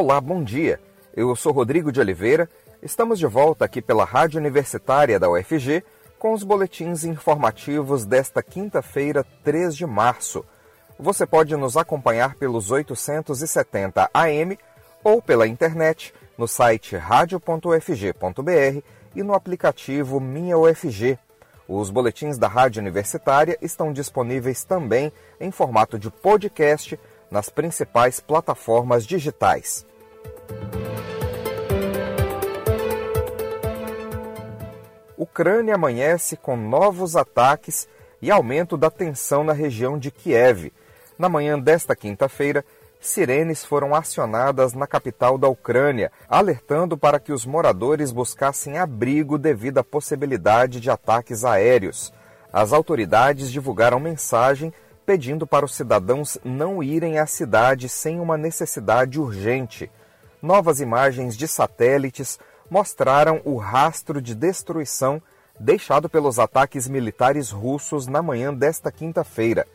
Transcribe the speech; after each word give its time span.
Olá, 0.00 0.20
bom 0.20 0.44
dia. 0.44 0.78
Eu 1.12 1.34
sou 1.34 1.50
Rodrigo 1.50 1.90
de 1.90 1.98
Oliveira. 1.98 2.48
Estamos 2.80 3.18
de 3.18 3.26
volta 3.26 3.64
aqui 3.64 3.82
pela 3.82 4.04
Rádio 4.04 4.38
Universitária 4.38 5.18
da 5.18 5.28
UFG 5.28 5.82
com 6.20 6.32
os 6.32 6.44
boletins 6.44 7.02
informativos 7.02 8.04
desta 8.04 8.40
quinta-feira, 8.40 9.26
3 9.42 9.76
de 9.76 9.84
março. 9.84 10.44
Você 11.00 11.26
pode 11.26 11.56
nos 11.56 11.76
acompanhar 11.76 12.36
pelos 12.36 12.70
870 12.70 14.08
AM 14.14 14.56
ou 15.02 15.20
pela 15.20 15.48
internet 15.48 16.14
no 16.38 16.46
site 16.46 16.94
radio.ufg.br 16.94 18.82
e 19.16 19.22
no 19.24 19.34
aplicativo 19.34 20.20
Minha 20.20 20.56
UFG. 20.56 21.18
Os 21.66 21.90
boletins 21.90 22.38
da 22.38 22.46
Rádio 22.46 22.80
Universitária 22.80 23.58
estão 23.60 23.92
disponíveis 23.92 24.62
também 24.62 25.12
em 25.40 25.50
formato 25.50 25.98
de 25.98 26.08
podcast 26.08 26.96
nas 27.30 27.48
principais 27.48 28.20
plataformas 28.20 29.06
digitais. 29.06 29.86
Ucrânia 35.16 35.74
amanhece 35.74 36.36
com 36.36 36.56
novos 36.56 37.16
ataques 37.16 37.88
e 38.22 38.30
aumento 38.30 38.76
da 38.76 38.90
tensão 38.90 39.42
na 39.42 39.52
região 39.52 39.98
de 39.98 40.10
Kiev. 40.10 40.72
Na 41.18 41.28
manhã 41.28 41.58
desta 41.58 41.96
quinta-feira, 41.96 42.64
sirenes 43.00 43.64
foram 43.64 43.94
acionadas 43.94 44.72
na 44.74 44.86
capital 44.86 45.36
da 45.36 45.48
Ucrânia, 45.48 46.10
alertando 46.28 46.96
para 46.96 47.18
que 47.18 47.32
os 47.32 47.44
moradores 47.44 48.12
buscassem 48.12 48.78
abrigo 48.78 49.38
devido 49.38 49.78
à 49.78 49.84
possibilidade 49.84 50.80
de 50.80 50.90
ataques 50.90 51.44
aéreos. 51.44 52.12
As 52.52 52.72
autoridades 52.72 53.50
divulgaram 53.50 54.00
mensagem 54.00 54.72
pedindo 55.08 55.46
para 55.46 55.64
os 55.64 55.74
cidadãos 55.74 56.36
não 56.44 56.82
irem 56.82 57.18
à 57.18 57.24
cidade 57.24 57.88
sem 57.88 58.20
uma 58.20 58.36
necessidade 58.36 59.18
urgente. 59.18 59.90
Novas 60.42 60.80
imagens 60.80 61.34
de 61.34 61.48
satélites 61.48 62.38
mostraram 62.68 63.40
o 63.42 63.56
rastro 63.56 64.20
de 64.20 64.34
destruição 64.34 65.22
deixado 65.58 66.10
pelos 66.10 66.38
ataques 66.38 66.86
militares 66.86 67.50
russos 67.50 68.06
na 68.06 68.20
manhã 68.20 68.52
desta 68.52 68.92
quinta-feira. 68.92 69.66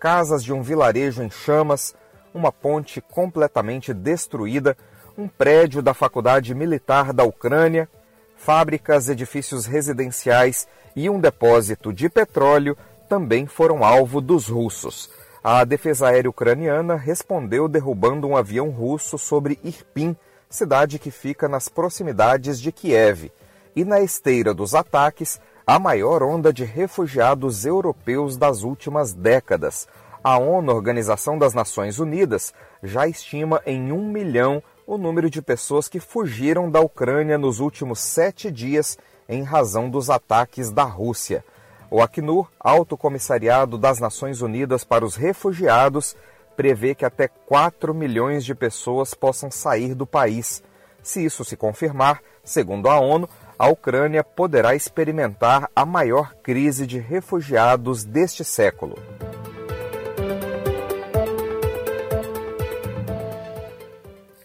Casas 0.00 0.42
de 0.42 0.54
um 0.54 0.62
vilarejo 0.62 1.22
em 1.22 1.28
chamas, 1.28 1.94
uma 2.32 2.50
ponte 2.50 3.02
completamente 3.02 3.92
destruída, 3.92 4.74
um 5.18 5.28
prédio 5.28 5.82
da 5.82 5.92
Faculdade 5.92 6.54
Militar 6.54 7.12
da 7.12 7.24
Ucrânia, 7.24 7.90
fábricas, 8.38 9.10
edifícios 9.10 9.66
residenciais 9.66 10.66
e 10.96 11.10
um 11.10 11.20
depósito 11.20 11.92
de 11.92 12.08
petróleo 12.08 12.74
também 13.08 13.46
foram 13.46 13.82
alvo 13.84 14.20
dos 14.20 14.48
russos. 14.48 15.10
A 15.42 15.64
defesa 15.64 16.08
aérea 16.08 16.28
ucraniana 16.28 16.94
respondeu 16.94 17.68
derrubando 17.68 18.26
um 18.26 18.36
avião 18.36 18.70
russo 18.70 19.16
sobre 19.16 19.58
Irpin, 19.64 20.14
cidade 20.50 20.98
que 20.98 21.10
fica 21.10 21.48
nas 21.48 21.68
proximidades 21.68 22.60
de 22.60 22.70
Kiev, 22.70 23.30
e 23.74 23.84
na 23.84 24.00
esteira 24.00 24.52
dos 24.52 24.74
ataques, 24.74 25.40
a 25.66 25.78
maior 25.78 26.22
onda 26.22 26.52
de 26.52 26.64
refugiados 26.64 27.64
europeus 27.64 28.36
das 28.36 28.62
últimas 28.62 29.12
décadas. 29.12 29.86
A 30.22 30.38
ONU, 30.38 30.72
Organização 30.72 31.38
das 31.38 31.54
Nações 31.54 31.98
Unidas, 31.98 32.52
já 32.82 33.06
estima 33.06 33.62
em 33.64 33.92
um 33.92 34.10
milhão 34.10 34.62
o 34.86 34.98
número 34.98 35.30
de 35.30 35.40
pessoas 35.42 35.88
que 35.88 36.00
fugiram 36.00 36.70
da 36.70 36.80
Ucrânia 36.80 37.38
nos 37.38 37.60
últimos 37.60 38.00
sete 38.00 38.50
dias 38.50 38.98
em 39.28 39.42
razão 39.42 39.90
dos 39.90 40.08
ataques 40.08 40.70
da 40.70 40.84
Rússia. 40.84 41.44
O 41.90 42.02
Acnur, 42.02 42.50
Alto 42.60 42.96
Comissariado 42.96 43.78
das 43.78 43.98
Nações 43.98 44.42
Unidas 44.42 44.84
para 44.84 45.04
os 45.04 45.16
Refugiados, 45.16 46.14
prevê 46.54 46.94
que 46.94 47.04
até 47.04 47.28
4 47.28 47.94
milhões 47.94 48.44
de 48.44 48.54
pessoas 48.54 49.14
possam 49.14 49.50
sair 49.50 49.94
do 49.94 50.06
país. 50.06 50.62
Se 51.02 51.24
isso 51.24 51.44
se 51.44 51.56
confirmar, 51.56 52.20
segundo 52.44 52.88
a 52.88 53.00
ONU, 53.00 53.28
a 53.58 53.68
Ucrânia 53.68 54.22
poderá 54.22 54.74
experimentar 54.74 55.70
a 55.74 55.86
maior 55.86 56.34
crise 56.42 56.86
de 56.86 56.98
refugiados 56.98 58.04
deste 58.04 58.44
século. 58.44 58.96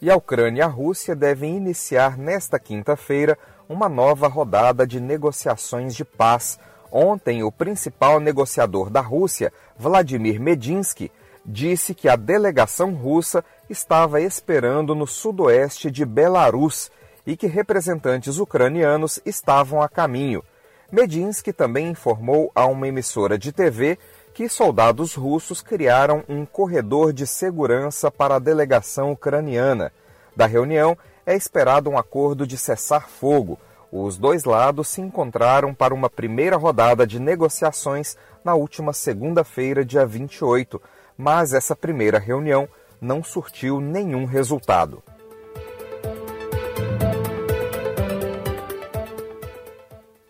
E 0.01 0.09
a 0.09 0.16
Ucrânia 0.16 0.59
e 0.59 0.62
a 0.63 0.67
Rússia 0.67 1.16
devem 1.16 1.56
iniciar 1.56 2.17
nesta 2.17 2.59
quinta-feira 2.59 3.38
uma 3.69 3.88
nova 3.88 4.28
rodada 4.28 4.85
de 4.85 5.00
negociações 5.00 5.96
de 5.96 6.03
paz. 6.03 6.59
Ontem, 6.95 7.41
o 7.43 7.51
principal 7.51 8.19
negociador 8.19 8.91
da 8.91 9.01
Rússia, 9.01 9.51
Vladimir 9.75 10.39
Medinsky, 10.39 11.11
disse 11.43 11.95
que 11.95 12.07
a 12.07 12.15
delegação 12.15 12.93
russa 12.93 13.43
estava 13.67 14.21
esperando 14.21 14.93
no 14.93 15.07
sudoeste 15.07 15.89
de 15.89 16.05
Belarus 16.05 16.91
e 17.25 17.35
que 17.35 17.47
representantes 17.47 18.37
ucranianos 18.37 19.19
estavam 19.25 19.81
a 19.81 19.89
caminho. 19.89 20.43
Medinsky 20.91 21.51
também 21.51 21.89
informou 21.89 22.51
a 22.53 22.67
uma 22.67 22.87
emissora 22.87 23.39
de 23.39 23.51
TV 23.51 23.97
que 24.31 24.47
soldados 24.47 25.15
russos 25.15 25.63
criaram 25.63 26.23
um 26.29 26.45
corredor 26.45 27.11
de 27.11 27.25
segurança 27.25 28.11
para 28.11 28.35
a 28.35 28.39
delegação 28.39 29.11
ucraniana. 29.11 29.91
Da 30.35 30.45
reunião 30.45 30.95
é 31.25 31.35
esperado 31.35 31.89
um 31.89 31.97
acordo 31.97 32.45
de 32.45 32.55
cessar-fogo. 32.55 33.57
Os 33.95 34.17
dois 34.17 34.43
lados 34.43 34.87
se 34.87 35.01
encontraram 35.01 35.71
para 35.71 35.93
uma 35.93 36.09
primeira 36.09 36.57
rodada 36.57 37.05
de 37.05 37.19
negociações 37.19 38.17
na 38.43 38.55
última 38.55 38.91
segunda-feira, 38.91 39.85
dia 39.85 40.03
28, 40.03 40.81
mas 41.15 41.53
essa 41.53 41.75
primeira 41.75 42.17
reunião 42.17 42.67
não 42.99 43.23
surtiu 43.23 43.79
nenhum 43.79 44.25
resultado. 44.25 45.03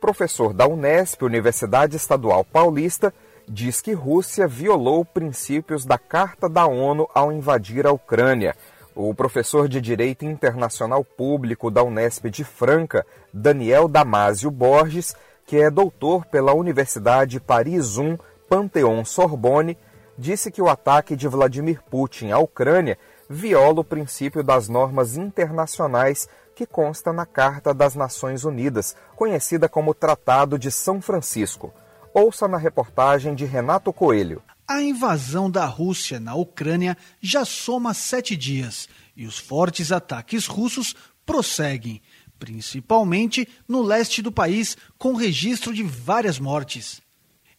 Professor 0.02 0.54
da 0.54 0.68
Unesp, 0.68 1.22
Universidade 1.22 1.96
Estadual 1.96 2.44
Paulista, 2.44 3.14
diz 3.48 3.80
que 3.80 3.94
Rússia 3.94 4.46
violou 4.46 5.06
princípios 5.06 5.86
da 5.86 5.98
Carta 5.98 6.50
da 6.50 6.66
ONU 6.68 7.08
ao 7.14 7.32
invadir 7.32 7.88
a 7.88 7.94
Ucrânia. 7.94 8.58
O 8.96 9.12
professor 9.16 9.68
de 9.68 9.82
Direito 9.82 10.24
Internacional 10.24 11.04
Público 11.04 11.72
da 11.72 11.82
Unesp 11.82 12.26
de 12.30 12.44
Franca, 12.44 13.04
Daniel 13.34 13.88
Damásio 13.88 14.52
Borges, 14.52 15.16
que 15.48 15.58
é 15.58 15.72
doutor 15.72 16.26
pela 16.26 16.54
Universidade 16.54 17.40
Paris 17.40 17.98
I 17.98 18.20
Pantheon 18.48 19.04
Sorbonne, 19.04 19.78
disse 20.16 20.52
que 20.52 20.62
o 20.62 20.70
ataque 20.70 21.16
de 21.16 21.28
Vladimir 21.28 21.82
Putin 21.90 22.30
à 22.30 22.38
Ucrânia 22.38 22.96
viola 23.28 23.80
o 23.80 23.84
princípio 23.84 24.44
das 24.44 24.70
normas 24.70 25.18
internacionais 25.18 26.30
que 26.56 26.68
consta 26.68 27.12
na 27.12 27.26
Carta 27.26 27.74
das 27.74 27.96
Nações 27.96 28.44
Unidas, 28.44 28.96
conhecida 29.16 29.68
como 29.68 29.96
Tratado 29.96 30.60
de 30.60 30.70
São 30.70 31.02
Francisco. 31.02 31.74
Ouça 32.14 32.48
na 32.48 32.58
reportagem 32.58 33.34
de 33.34 33.44
Renato 33.44 33.92
Coelho. 33.92 34.40
A 34.68 34.82
invasão 34.82 35.52
da 35.52 35.66
Rússia 35.66 36.20
na 36.20 36.36
Ucrânia 36.36 36.98
já 37.22 37.44
soma 37.44 37.94
sete 37.94 38.36
dias 38.36 38.88
e 39.16 39.26
os 39.26 39.38
fortes 39.38 39.92
ataques 39.92 40.46
russos 40.46 40.96
prosseguem, 41.26 42.02
principalmente 42.40 43.48
no 43.68 43.82
leste 43.82 44.22
do 44.22 44.32
país, 44.32 44.78
com 44.98 45.16
registro 45.16 45.74
de 45.74 45.84
várias 45.84 46.40
mortes. 46.40 47.02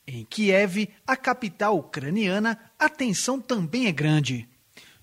Em 0.07 0.25
Kiev, 0.25 0.89
a 1.07 1.17
capital 1.17 1.79
ucraniana, 1.79 2.59
a 2.79 2.89
tensão 2.89 3.41
também 3.41 3.87
é 3.87 3.93
grande. 3.93 4.49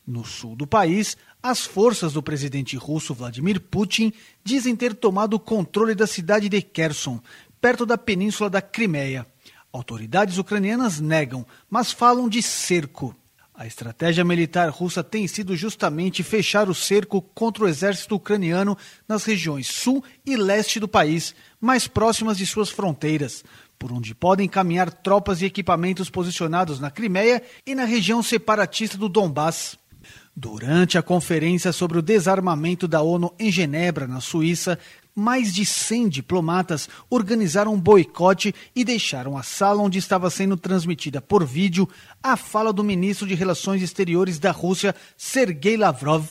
No 0.06 0.26
sul 0.26 0.56
do 0.56 0.68
país, 0.68 1.16
as 1.42 1.66
forças 1.66 2.14
do 2.14 2.22
presidente 2.22 2.76
russo 2.76 3.14
Vladimir 3.14 3.60
Putin 3.60 4.12
dizem 4.44 4.76
ter 4.76 4.94
tomado 4.94 5.36
o 5.36 5.40
controle 5.40 5.96
da 5.96 6.06
cidade 6.06 6.50
de 6.50 6.62
Kherson, 6.62 7.20
perto 7.60 7.86
da 7.86 7.98
península 7.98 8.50
da 8.50 8.62
Crimeia. 8.62 9.26
Autoridades 9.74 10.38
ucranianas 10.38 11.00
negam, 11.00 11.46
mas 11.70 11.92
falam 11.92 12.28
de 12.28 12.42
cerco. 12.42 13.16
A 13.54 13.68
estratégia 13.68 14.24
militar 14.24 14.70
russa 14.70 15.04
tem 15.04 15.28
sido 15.28 15.56
justamente 15.56 16.24
fechar 16.24 16.68
o 16.68 16.74
cerco 16.74 17.22
contra 17.22 17.64
o 17.64 17.68
exército 17.68 18.16
ucraniano 18.16 18.78
nas 19.08 19.24
regiões 19.24 19.68
sul 19.68 20.04
e 20.26 20.36
leste 20.36 20.80
do 20.80 20.88
país, 20.88 21.36
mais 21.60 21.88
próximas 21.88 22.38
de 22.38 22.46
suas 22.46 22.70
fronteiras, 22.70 23.44
por 23.78 23.92
onde 23.92 24.16
podem 24.16 24.48
caminhar 24.48 24.92
tropas 24.92 25.42
e 25.42 25.46
equipamentos 25.46 26.10
posicionados 26.10 26.80
na 26.80 26.90
Crimeia 26.90 27.42
e 27.66 27.76
na 27.76 27.86
região 27.86 28.24
separatista 28.24 28.98
do 28.98 29.08
Donbass. 29.08 29.78
Durante 30.36 30.98
a 30.98 31.04
conferência 31.04 31.72
sobre 31.72 32.00
o 32.00 32.02
desarmamento 32.02 32.88
da 32.88 33.02
ONU 33.02 33.34
em 33.38 33.52
Genebra, 33.52 34.08
na 34.08 34.22
Suíça, 34.22 34.80
mais 35.22 35.54
de 35.54 35.64
100 35.66 36.10
diplomatas 36.10 36.90
organizaram 37.10 37.76
um 37.76 37.80
boicote 37.80 38.54
e 38.76 38.84
deixaram 38.84 39.38
a 39.38 39.44
sala 39.44 39.84
onde 39.84 40.00
estava 40.00 40.30
sendo 40.32 40.58
transmitida 40.58 41.22
por 41.22 41.46
vídeo 41.46 41.88
a 42.24 42.36
fala 42.36 42.74
do 42.74 42.84
ministro 42.84 43.28
de 43.28 43.36
Relações 43.36 43.84
Exteriores 43.84 44.40
da 44.40 44.52
Rússia, 44.52 44.96
Sergei 45.16 45.78
Lavrov. 45.78 46.26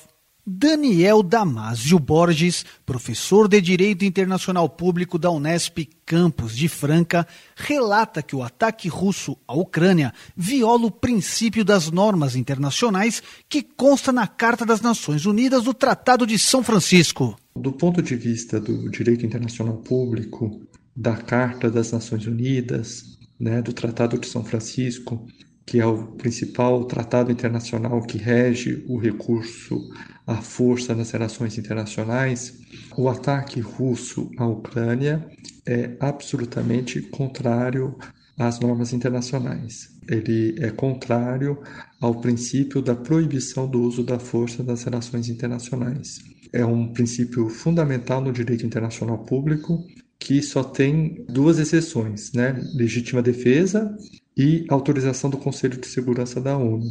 Daniel 0.52 1.22
Damasio 1.22 1.98
Borges, 1.98 2.64
professor 2.84 3.46
de 3.46 3.60
Direito 3.60 4.04
Internacional 4.04 4.68
Público 4.68 5.18
da 5.18 5.30
Unesp 5.30 5.88
Campus 6.04 6.56
de 6.56 6.68
Franca, 6.68 7.26
relata 7.54 8.22
que 8.22 8.34
o 8.34 8.42
ataque 8.42 8.88
russo 8.88 9.36
à 9.46 9.54
Ucrânia 9.54 10.12
viola 10.36 10.86
o 10.86 10.90
princípio 10.90 11.64
das 11.64 11.90
normas 11.90 12.34
internacionais 12.34 13.22
que 13.48 13.62
consta 13.62 14.10
na 14.10 14.26
Carta 14.26 14.66
das 14.66 14.80
Nações 14.80 15.24
Unidas 15.24 15.64
do 15.64 15.74
Tratado 15.74 16.26
de 16.26 16.38
São 16.38 16.64
Francisco. 16.64 17.38
Do 17.60 17.72
ponto 17.72 18.00
de 18.00 18.16
vista 18.16 18.58
do 18.58 18.88
direito 18.88 19.26
internacional 19.26 19.76
público, 19.76 20.66
da 20.96 21.14
Carta 21.14 21.70
das 21.70 21.92
Nações 21.92 22.26
Unidas, 22.26 23.18
né, 23.38 23.60
do 23.60 23.74
Tratado 23.74 24.18
de 24.18 24.26
São 24.26 24.42
Francisco, 24.42 25.26
que 25.66 25.78
é 25.78 25.84
o 25.84 26.06
principal 26.12 26.86
tratado 26.86 27.30
internacional 27.30 28.00
que 28.00 28.16
rege 28.16 28.82
o 28.88 28.96
recurso 28.96 29.78
à 30.26 30.36
força 30.36 30.94
nas 30.94 31.10
relações 31.10 31.58
internacionais, 31.58 32.58
o 32.96 33.10
ataque 33.10 33.60
russo 33.60 34.30
à 34.38 34.46
Ucrânia 34.46 35.28
é 35.66 35.98
absolutamente 36.00 37.02
contrário 37.02 37.94
às 38.38 38.58
normas 38.58 38.94
internacionais. 38.94 39.90
Ele 40.08 40.56
é 40.58 40.70
contrário 40.70 41.58
ao 42.00 42.22
princípio 42.22 42.80
da 42.80 42.96
proibição 42.96 43.68
do 43.68 43.82
uso 43.82 44.02
da 44.02 44.18
força 44.18 44.62
nas 44.62 44.82
relações 44.82 45.28
internacionais. 45.28 46.39
É 46.52 46.64
um 46.64 46.92
princípio 46.92 47.48
fundamental 47.48 48.20
no 48.20 48.32
direito 48.32 48.66
internacional 48.66 49.18
público 49.24 49.84
que 50.18 50.42
só 50.42 50.62
tem 50.62 51.24
duas 51.28 51.58
exceções, 51.58 52.32
né? 52.32 52.60
Legítima 52.74 53.22
defesa 53.22 53.96
e 54.36 54.66
autorização 54.68 55.30
do 55.30 55.38
Conselho 55.38 55.80
de 55.80 55.86
Segurança 55.86 56.40
da 56.40 56.56
ONU. 56.56 56.84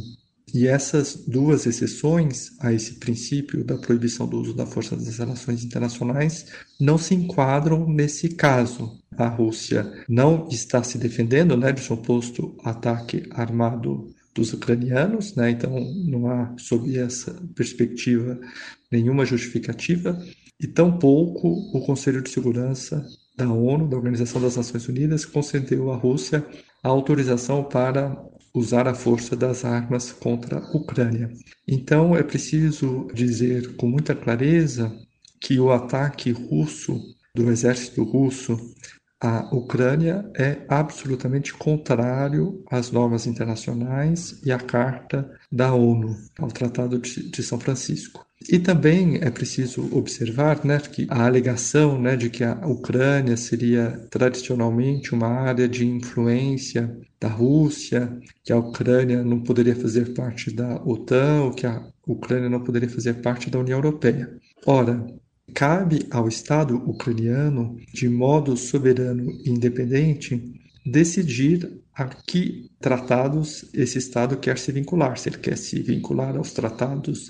E 0.52 0.66
essas 0.66 1.14
duas 1.28 1.64
exceções 1.64 2.50
a 2.58 2.72
esse 2.72 2.94
princípio 2.94 3.64
da 3.64 3.78
proibição 3.78 4.26
do 4.26 4.40
uso 4.40 4.52
da 4.52 4.66
força 4.66 4.96
das 4.96 5.18
relações 5.18 5.62
internacionais 5.62 6.46
não 6.80 6.98
se 6.98 7.14
enquadram 7.14 7.88
nesse 7.88 8.30
caso. 8.30 8.98
A 9.16 9.28
Rússia 9.28 9.90
não 10.08 10.48
está 10.50 10.82
se 10.82 10.98
defendendo 10.98 11.56
né, 11.56 11.70
de 11.70 11.80
suposto 11.80 12.56
ataque 12.64 13.22
armado 13.30 14.12
dos 14.34 14.52
ucranianos, 14.52 15.34
né? 15.34 15.50
então 15.50 15.78
não 16.06 16.28
há, 16.28 16.54
sob 16.58 16.96
essa 16.96 17.34
perspectiva, 17.54 18.38
nenhuma 18.90 19.24
justificativa, 19.24 20.18
e 20.60 20.66
tampouco 20.66 21.48
o 21.48 21.80
Conselho 21.84 22.22
de 22.22 22.30
Segurança 22.30 23.04
da 23.36 23.50
ONU, 23.50 23.88
da 23.88 23.96
Organização 23.96 24.40
das 24.40 24.56
Nações 24.56 24.86
Unidas, 24.88 25.24
concedeu 25.24 25.90
à 25.90 25.96
Rússia 25.96 26.46
a 26.82 26.88
autorização 26.88 27.64
para 27.64 28.16
usar 28.52 28.86
a 28.86 28.94
força 28.94 29.34
das 29.36 29.64
armas 29.64 30.12
contra 30.12 30.58
a 30.58 30.76
Ucrânia. 30.76 31.30
Então 31.66 32.16
é 32.16 32.22
preciso 32.22 33.08
dizer 33.14 33.76
com 33.76 33.86
muita 33.86 34.14
clareza 34.14 34.92
que 35.40 35.58
o 35.58 35.70
ataque 35.72 36.32
russo 36.32 37.00
do 37.34 37.50
exército 37.50 38.02
russo 38.02 38.58
à 39.20 39.54
Ucrânia 39.54 40.30
é 40.34 40.64
absolutamente 40.68 41.52
contrário 41.52 42.64
às 42.70 42.90
normas 42.90 43.26
internacionais 43.26 44.40
e 44.44 44.50
à 44.50 44.58
Carta 44.58 45.30
da 45.52 45.74
ONU, 45.74 46.16
ao 46.38 46.48
Tratado 46.48 46.98
de 46.98 47.42
São 47.42 47.60
Francisco. 47.60 48.26
E 48.48 48.58
também 48.58 49.18
é 49.20 49.30
preciso 49.30 49.94
observar 49.94 50.64
né, 50.64 50.78
que 50.78 51.06
a 51.10 51.26
alegação 51.26 52.00
né, 52.00 52.16
de 52.16 52.30
que 52.30 52.42
a 52.42 52.54
Ucrânia 52.66 53.36
seria 53.36 54.06
tradicionalmente 54.10 55.14
uma 55.14 55.28
área 55.28 55.68
de 55.68 55.86
influência 55.86 56.96
da 57.20 57.28
Rússia, 57.28 58.10
que 58.42 58.50
a 58.50 58.56
Ucrânia 58.56 59.22
não 59.22 59.40
poderia 59.40 59.76
fazer 59.76 60.14
parte 60.14 60.50
da 60.50 60.82
OTAN, 60.84 61.42
ou 61.42 61.50
que 61.50 61.66
a 61.66 61.84
Ucrânia 62.06 62.48
não 62.48 62.64
poderia 62.64 62.88
fazer 62.88 63.20
parte 63.20 63.50
da 63.50 63.58
União 63.58 63.78
Europeia. 63.78 64.34
Ora, 64.66 65.06
cabe 65.50 66.06
ao 66.10 66.28
Estado 66.28 66.76
ucraniano, 66.88 67.76
de 67.92 68.08
modo 68.08 68.56
soberano 68.56 69.30
e 69.44 69.50
independente, 69.50 70.60
decidir 70.84 71.80
a 71.94 72.06
que 72.06 72.70
tratados 72.80 73.68
esse 73.74 73.98
Estado 73.98 74.36
quer 74.38 74.58
se 74.58 74.72
vincular. 74.72 75.18
Se 75.18 75.28
ele 75.28 75.38
quer 75.38 75.56
se 75.56 75.80
vincular 75.82 76.36
aos 76.36 76.52
tratados 76.52 77.28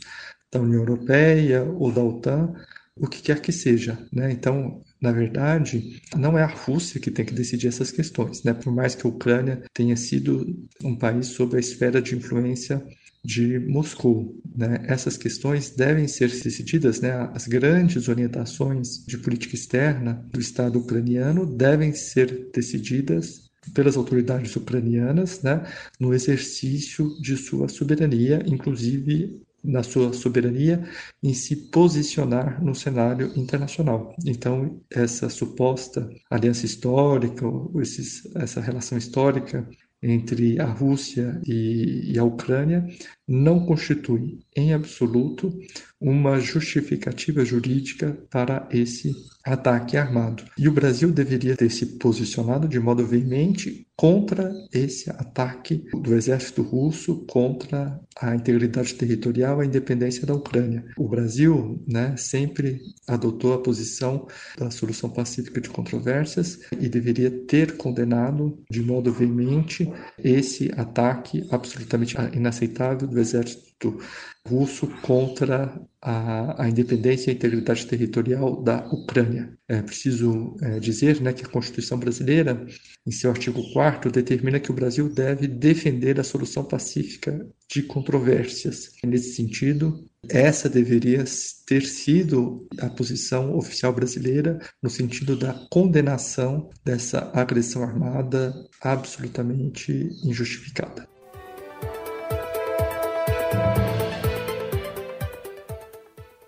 da 0.52 0.60
União 0.60 0.80
Europeia 0.80 1.64
ou 1.64 1.92
da 1.92 2.02
OTAN, 2.02 2.54
o 2.96 3.06
que 3.06 3.22
quer 3.22 3.40
que 3.40 3.52
seja. 3.52 3.98
Né? 4.12 4.30
Então, 4.30 4.82
na 5.00 5.10
verdade, 5.10 6.00
não 6.16 6.38
é 6.38 6.42
a 6.42 6.46
Rússia 6.46 7.00
que 7.00 7.10
tem 7.10 7.24
que 7.24 7.34
decidir 7.34 7.68
essas 7.68 7.90
questões, 7.90 8.42
né? 8.42 8.52
por 8.52 8.72
mais 8.72 8.94
que 8.94 9.06
a 9.06 9.10
Ucrânia 9.10 9.62
tenha 9.72 9.96
sido 9.96 10.46
um 10.84 10.94
país 10.94 11.28
sob 11.28 11.56
a 11.56 11.60
esfera 11.60 12.02
de 12.02 12.14
influência 12.14 12.84
de 13.24 13.58
Moscou. 13.58 14.40
Né? 14.56 14.84
Essas 14.86 15.16
questões 15.16 15.70
devem 15.70 16.08
ser 16.08 16.28
decididas, 16.28 17.00
né? 17.00 17.30
as 17.34 17.46
grandes 17.46 18.08
orientações 18.08 19.04
de 19.06 19.18
política 19.18 19.54
externa 19.54 20.26
do 20.32 20.40
Estado 20.40 20.78
ucraniano 20.78 21.46
devem 21.46 21.92
ser 21.92 22.50
decididas 22.52 23.50
pelas 23.74 23.96
autoridades 23.96 24.56
ucranianas 24.56 25.42
né? 25.42 25.62
no 25.98 26.14
exercício 26.14 27.08
de 27.20 27.36
sua 27.36 27.68
soberania, 27.68 28.42
inclusive 28.46 29.42
na 29.62 29.82
sua 29.82 30.12
soberania 30.14 30.88
em 31.22 31.34
se 31.34 31.54
posicionar 31.54 32.64
no 32.64 32.74
cenário 32.74 33.30
internacional. 33.36 34.14
Então, 34.24 34.80
essa 34.90 35.28
suposta 35.28 36.08
aliança 36.30 36.64
histórica, 36.64 37.44
esses, 37.80 38.24
essa 38.36 38.60
relação 38.60 38.96
histórica 38.96 39.68
entre 40.02 40.58
a 40.60 40.64
Rússia 40.64 41.40
e, 41.46 42.12
e 42.12 42.18
a 42.18 42.24
Ucrânia 42.24 42.86
não 43.28 43.66
constitui, 43.66 44.38
em 44.56 44.72
absoluto, 44.72 45.52
uma 46.00 46.40
justificativa 46.40 47.44
jurídica 47.44 48.16
para 48.30 48.66
esse 48.72 49.12
ataque 49.44 49.96
armado. 49.96 50.44
E 50.58 50.68
o 50.68 50.72
Brasil 50.72 51.12
deveria 51.12 51.56
ter 51.56 51.70
se 51.70 51.98
posicionado 51.98 52.66
de 52.66 52.80
modo 52.80 53.06
veemente 53.06 53.86
contra 54.00 54.50
esse 54.72 55.10
ataque 55.10 55.84
do 55.92 56.14
exército 56.14 56.62
russo 56.62 57.16
contra 57.26 58.00
a 58.18 58.34
integridade 58.34 58.94
territorial 58.94 59.60
e 59.60 59.62
a 59.62 59.66
independência 59.66 60.26
da 60.26 60.32
Ucrânia. 60.32 60.86
O 60.96 61.06
Brasil 61.06 61.84
né, 61.86 62.16
sempre 62.16 62.80
adotou 63.06 63.52
a 63.52 63.62
posição 63.62 64.26
da 64.56 64.70
solução 64.70 65.10
pacífica 65.10 65.60
de 65.60 65.68
controvérsias 65.68 66.60
e 66.80 66.88
deveria 66.88 67.30
ter 67.30 67.76
condenado 67.76 68.58
de 68.70 68.80
modo 68.82 69.12
veemente 69.12 69.92
esse 70.16 70.70
ataque 70.78 71.46
absolutamente 71.50 72.16
inaceitável 72.32 73.06
do 73.06 73.20
exército 73.20 73.98
russo 74.46 74.86
contra 75.02 75.80
a, 76.02 76.64
a, 76.64 76.68
independência 76.68 77.30
e 77.30 77.32
a 77.32 77.36
integridade 77.36 77.86
territorial 77.86 78.62
da 78.62 78.86
Ucrânia. 78.86 79.52
É 79.68 79.82
preciso 79.82 80.56
é, 80.62 80.80
dizer 80.80 81.20
né, 81.20 81.32
que 81.32 81.44
a 81.44 81.48
Constituição 81.48 81.98
brasileira, 81.98 82.66
em 83.06 83.10
seu 83.10 83.30
artigo 83.30 83.62
4 83.72 83.89
determina 84.10 84.60
que 84.60 84.70
o 84.70 84.74
Brasil 84.74 85.08
deve 85.08 85.46
defender 85.46 86.20
a 86.20 86.24
solução 86.24 86.64
pacífica 86.64 87.46
de 87.68 87.82
controvérsias. 87.82 88.92
Nesse 89.02 89.34
sentido, 89.34 90.04
essa 90.28 90.68
deveria 90.68 91.24
ter 91.66 91.82
sido 91.82 92.66
a 92.78 92.88
posição 92.88 93.56
oficial 93.56 93.92
brasileira 93.92 94.58
no 94.82 94.90
sentido 94.90 95.36
da 95.36 95.54
condenação 95.70 96.68
dessa 96.84 97.30
agressão 97.34 97.82
armada 97.82 98.54
absolutamente 98.80 100.08
injustificada. 100.24 101.08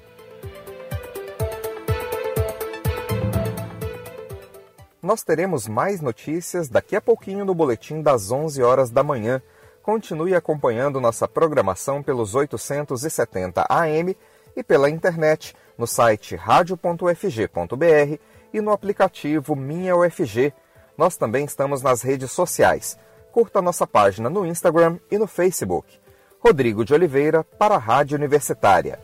Nós 5.01 5.23
teremos 5.23 5.67
mais 5.67 5.99
notícias 5.99 6.69
daqui 6.69 6.95
a 6.95 7.01
pouquinho 7.01 7.43
no 7.43 7.55
boletim 7.55 8.01
das 8.01 8.31
11 8.31 8.61
horas 8.61 8.91
da 8.91 9.01
manhã. 9.01 9.41
Continue 9.83 10.35
acompanhando 10.35 11.01
nossa 11.01 11.27
programação 11.27 12.03
pelos 12.03 12.35
870 12.35 13.65
AM 13.67 14.15
e 14.55 14.63
pela 14.63 14.89
internet 14.89 15.55
no 15.77 15.87
site 15.87 16.35
radio.ufg.br 16.35 18.19
e 18.53 18.61
no 18.61 18.71
aplicativo 18.71 19.55
Minha 19.55 19.95
UFG. 19.95 20.53
Nós 20.97 21.17
também 21.17 21.45
estamos 21.45 21.81
nas 21.81 22.01
redes 22.01 22.31
sociais. 22.31 22.97
Curta 23.31 23.61
nossa 23.61 23.87
página 23.87 24.29
no 24.29 24.45
Instagram 24.45 24.99
e 25.09 25.17
no 25.17 25.25
Facebook. 25.25 25.99
Rodrigo 26.39 26.85
de 26.85 26.93
Oliveira 26.93 27.43
para 27.43 27.75
a 27.75 27.79
Rádio 27.79 28.17
Universitária. 28.17 28.99